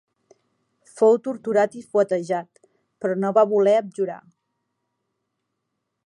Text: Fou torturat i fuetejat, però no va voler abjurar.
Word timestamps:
Fou 0.99 1.17
torturat 1.27 1.75
i 1.81 1.83
fuetejat, 1.91 2.63
però 3.03 3.17
no 3.25 3.31
va 3.39 3.43
voler 3.51 3.75
abjurar. 3.81 4.19